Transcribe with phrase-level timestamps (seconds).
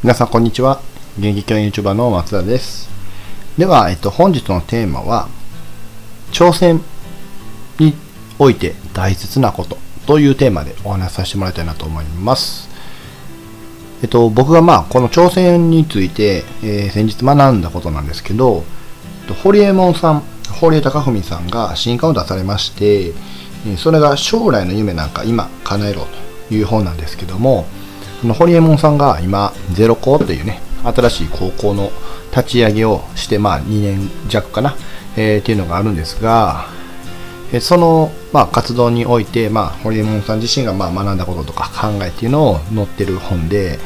[0.00, 0.80] 皆さんこんにちは。
[1.18, 2.88] 現役教員 YouTuber の松田です。
[3.58, 5.26] では、えっと、本日のテーマは、
[6.30, 6.80] 挑戦
[7.80, 7.94] に
[8.38, 9.76] おいて大切なこと
[10.06, 12.68] というテーマでお話しさせてもらいたいなと思います。
[14.00, 18.62] えっと、僕がまあ、この挑戦について、えー先日学んだことなんですけど、
[19.22, 20.22] えっと堀江門さん、
[20.60, 23.14] 堀江貴文さんが新刊を出されまして、
[23.76, 26.06] それが将来の夢なんか今叶えろ
[26.48, 27.66] という本なんですけども、
[28.20, 31.90] この堀江門さんが今、ゼロ校というね、新しい高校の
[32.36, 34.76] 立ち上げをして、まあ2年弱かな、
[35.16, 36.66] えーっていうのがあるんですが、
[37.52, 43.78] えその、まあ、活動において、まあ、堀江門さん自身がまあ学んだこととか考えっていうのを載ってる本で、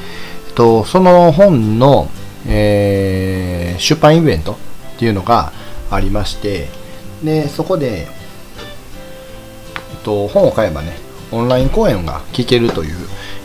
[0.49, 2.09] えっと、その本の、
[2.47, 5.53] えー出版イベントっていうのが
[5.91, 6.69] ありまして、
[7.23, 10.97] で、そこで、えっと、本を買えばね、
[11.33, 12.97] オンライン講演が聞けるという、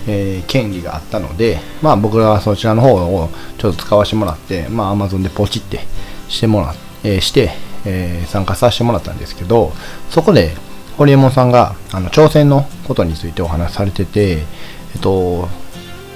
[0.07, 5.81] えー権利があったので、まあ僕らはそちらの方をちょっと使わせてもらって、まあ Amazon でポチって
[6.29, 7.51] してもらえーして、
[7.85, 9.73] えー参加させてもらったんですけど、
[10.09, 10.55] そこで、
[10.97, 14.39] 堀江門さんが、あの、挑戦のことについてお話しされてて、
[14.95, 15.47] えっと、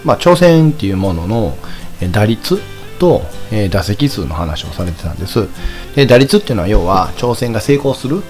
[0.03, 1.56] まあ、挑戦っていうものの
[2.02, 2.59] え打率
[3.00, 5.47] と、え打席数の話をされてたんです。
[5.95, 8.22] で、打率っていうのは要は挑戦が成功する、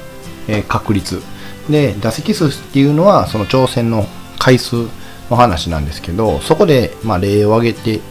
[0.48, 1.22] え確率。
[1.70, 4.06] で、打席数っていうのはその挑戦の
[4.38, 4.88] 回数
[5.32, 8.02] の話なんですけど、そこで、まあ、例を挙げて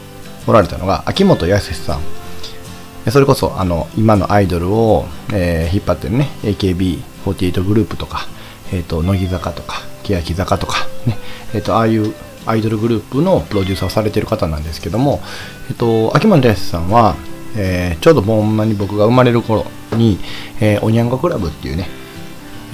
[0.46, 2.00] おられたのが、秋元康さん。
[3.10, 8.26] それこそあの今のアイドルを、えー引っ張ってるね AKB48 グループとか、
[8.72, 11.16] えー、と乃木坂とか欅坂とか、ね
[11.54, 15.20] えー、とああいうアイドルグループのプロデューサーをされてる方なんですけども、
[15.70, 17.16] えー、と秋元康さんは、
[17.56, 20.18] えーちょうどほんまに僕が生まれる頃に、
[20.60, 21.88] えーおにゃんこクラブっていうね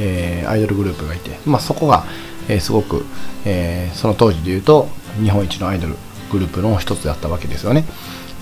[0.01, 2.05] えーアイドルグループがいて、まあ、そこが、
[2.49, 3.05] えーすごく、
[3.45, 4.89] えーその当時で言うと
[5.23, 5.97] 日本一のアイドル
[6.31, 7.85] グループの一つだったわけですよね。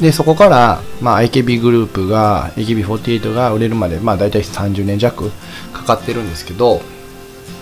[0.01, 5.31] でそこから、まあ、AKB グループが AKB48 が売れるまで、まあ、大体30年弱
[5.73, 6.81] かかってるんですけど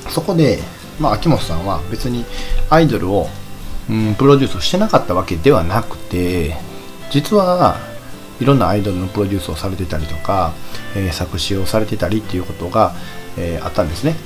[0.08, 0.58] そこで、
[0.98, 2.24] まあ、秋元さんは別に
[2.70, 3.28] アイドルを、
[3.90, 6.56] うん、プロデュースしてなかったわけではなくて
[7.10, 7.76] 実は
[8.40, 10.54] いろんなアイドルのプロデュースをされてたりとか、
[10.96, 12.94] えー作詞をされてたりっていうことが、
[13.36, 14.16] えーあったんですね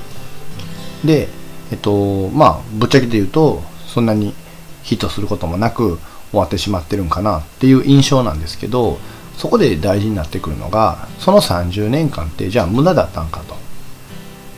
[1.04, 1.28] で
[1.70, 4.34] えっとまあぶっちゃけて言うとそんなに
[4.82, 5.98] ヒットすることもなく
[6.30, 8.98] 終わってしまってるんかなっていう印象なんですけど
[9.36, 13.66] そこで大事になってくるのがその30年間ってじゃあ無駄だったんかと。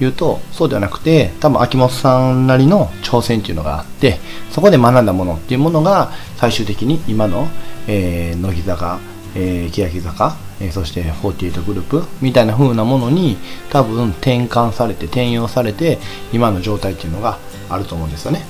[0.01, 4.19] いうとそうではなくて多分秋元さんなりの挑戦っていうのがあって
[4.51, 7.49] そこで学んだものっていうものが最終的に今の、
[7.87, 9.01] えー乃木坂、
[9.35, 13.37] えー欅坂、えーそして48グループみたいな風なものに
[13.71, 15.99] 多分転換されて転用されて
[16.33, 17.39] 今の状態っていうのが
[17.69, 18.45] あると思うんですよね。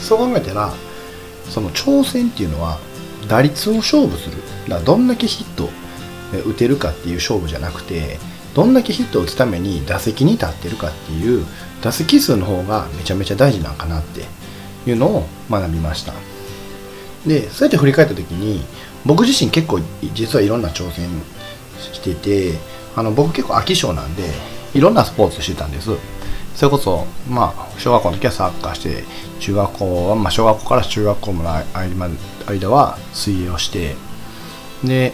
[0.00, 0.72] そう考えたら
[1.48, 2.78] その挑戦っていうのは
[3.28, 4.36] 打率を勝負する。
[4.68, 5.68] だからどんだけヒット
[6.46, 8.18] 打てるかっていう勝負じゃなくて
[8.54, 11.46] どんだけヒットを打つために打席に立ってるかっていう
[11.82, 14.24] 打席数の方がめちゃめちゃ大事なんかなって
[14.88, 16.12] いうのを学びました。
[17.26, 18.62] でそうやって振り返った時に
[19.06, 19.80] 僕自身結構
[20.14, 21.08] 実はいろんな挑戦
[21.92, 22.58] してて
[22.96, 24.22] あの僕結構飽き性なんで
[24.74, 25.90] いろんなスポーツしてたんです。
[26.54, 29.04] それこそまあ小学校の時はサッカーして
[29.40, 31.52] 中学校は、まあ、小学校から中学校の
[32.46, 33.96] 間は水泳をして
[34.84, 35.12] で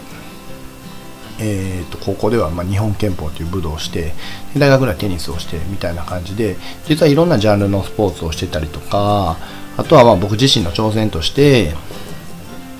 [1.43, 4.13] えー、と高校ではまあ日本拳法という武道をして
[4.55, 6.55] 大学ではテニスをしてみたいな感じで
[6.85, 9.37] 実はいろんなジャンルのスポーツをしてたりとか
[9.75, 11.73] あとはまあ僕自身の挑戦として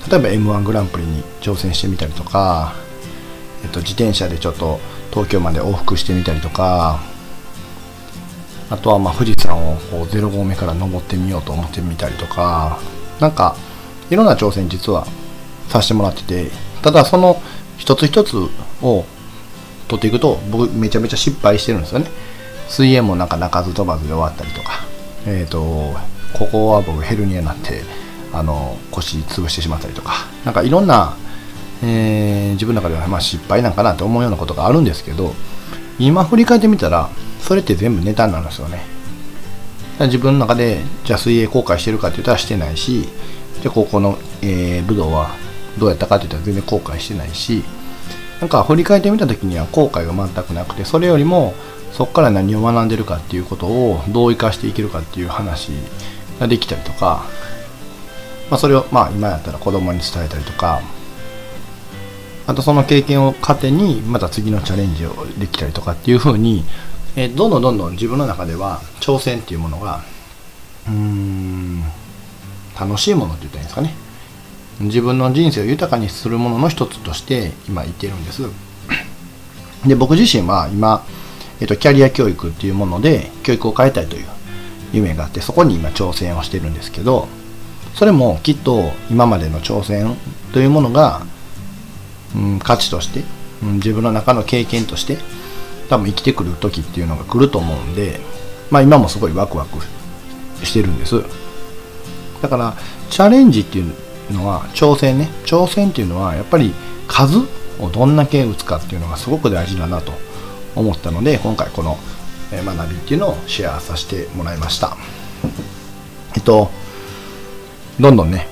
[0.08, 2.74] 例えば m 1グランプリに挑戦してみたりとか、
[3.62, 4.80] えっと、自転車でちょっと
[5.10, 7.00] 東京まで往復してみたりとか
[8.70, 12.78] あとはま富士山をこう0合目から登ってみようと思ってみたりとか
[13.20, 13.56] なんか
[14.10, 15.06] いろんな挑戦実は
[15.68, 16.50] させてもらってて
[16.82, 17.40] ただその
[17.78, 18.36] 一つ一つ
[18.82, 19.04] を
[19.88, 22.06] 取っていくと僕めちゃめちゃ失敗してるんですよね。
[22.68, 24.84] 水泳もなんか鳴かず飛ばずで終わったりとか。
[25.26, 25.60] えっ、と
[26.32, 27.82] ここは僕ヘルニアになって
[28.32, 30.12] あの腰潰してしまったりとか。
[30.44, 31.16] なんかいろんな、
[31.82, 35.34] えー自分の中ではま失敗なんかなって思うようなことがあるんですけど
[35.98, 37.08] 今振り返ってみたら
[37.40, 38.82] それって全部ネタなんですよね。
[40.00, 43.02] 自分の中でじゃあ水泳後悔してるかって言ったらしてないし
[43.60, 45.34] じゃあ高校の、えー武道は
[45.78, 47.62] どうやったかって言ったら全然後悔してないし
[48.40, 51.54] なんか振り返ってみた時には後悔が全くなくてそれよりも
[51.92, 55.70] そこから何を学んでるかっていうことをどう生かしていけるかっていう話
[56.40, 57.24] ができたりとか、
[58.50, 60.80] まあ、それをまあ今やったら子供に伝えたりとか
[62.52, 66.64] あとその経験を糧にまた次のチャレンジをできたりとかっていう風に、
[67.16, 70.02] えどんどんどんどん自分の中では挑戦っていうものが
[70.86, 71.82] うーん
[72.78, 73.94] 楽しいものって言ったらいいんですかね。
[74.80, 78.42] 自分の人生を豊かにするものの一つとして今言ってるんです。
[79.86, 81.06] で僕自身は今、
[81.60, 84.26] えっと、キャリア教育っていうもので教育を変えたいという
[84.92, 87.28] 夢があってそこに今挑戦をしてるんですけど
[87.94, 90.16] それもきっと今までの挑戦
[90.52, 91.22] というものが、
[92.36, 93.24] うん、価値として、
[93.62, 95.18] うん、自分の中の経験として
[95.88, 98.20] 多分生きてくる時っていうのが来ると思うんで
[98.70, 99.78] まあ今もすごいワクワク
[100.64, 101.22] してるんです。
[102.40, 102.74] だから
[103.10, 103.94] チャレンジっていう
[104.32, 105.28] のは挑戦ね。
[105.44, 106.72] 挑戦っていうのはやっぱり
[107.06, 107.38] 数
[107.78, 110.12] をどんだけ打つかっていうのがすごく大事だなと
[110.74, 111.98] 思ったので今回この
[112.50, 114.96] 学びっていうのをシェアさせてもらいました。
[116.34, 116.70] えっと
[118.00, 118.48] どんどんね、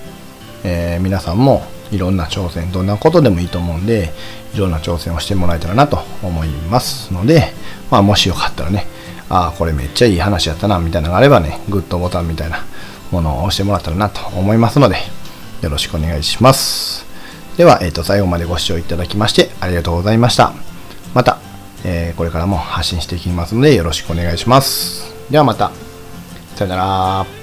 [0.65, 1.63] えー、皆さんも
[1.93, 4.13] いろんな挑戦どんなことでもいいと思うんで
[4.55, 7.13] いろんな挑戦をしてもらえたらなと思います。
[7.13, 7.53] ので、
[7.91, 8.87] まあ、もしよかったらね
[9.29, 12.65] ああこれめっちゃいい話やったなみたいなのがあればねグッドボタンみたいな
[13.11, 14.97] ものを押してもらったらなと思いますので
[15.63, 17.07] よろしくお願いします。
[17.57, 20.53] では、えー、と最後までご視聴いただきましてありがとうございました。
[21.15, 21.39] また、
[21.85, 25.13] えー、これからも発信していきますのでよろしくお願いします。
[25.31, 25.71] ではまた。
[26.57, 27.40] さよなら。